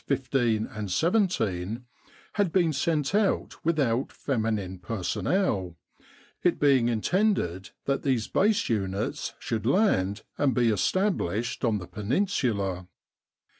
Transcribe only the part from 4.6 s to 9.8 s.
personnel, it being intended that these base units should